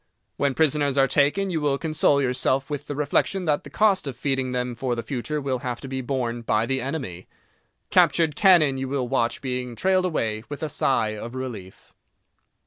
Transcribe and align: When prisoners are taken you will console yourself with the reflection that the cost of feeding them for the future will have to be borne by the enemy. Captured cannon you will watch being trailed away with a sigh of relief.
When 0.35 0.55
prisoners 0.55 0.97
are 0.97 1.07
taken 1.07 1.51
you 1.51 1.61
will 1.61 1.77
console 1.77 2.23
yourself 2.23 2.71
with 2.71 2.87
the 2.87 2.95
reflection 2.95 3.45
that 3.45 3.63
the 3.63 3.69
cost 3.69 4.07
of 4.07 4.17
feeding 4.17 4.51
them 4.51 4.73
for 4.75 4.95
the 4.95 5.03
future 5.03 5.39
will 5.39 5.59
have 5.59 5.79
to 5.81 5.87
be 5.87 6.01
borne 6.01 6.41
by 6.41 6.65
the 6.65 6.81
enemy. 6.81 7.27
Captured 7.91 8.35
cannon 8.35 8.79
you 8.79 8.87
will 8.89 9.07
watch 9.07 9.41
being 9.43 9.75
trailed 9.75 10.05
away 10.05 10.41
with 10.49 10.63
a 10.63 10.69
sigh 10.69 11.09
of 11.15 11.35
relief. 11.35 11.93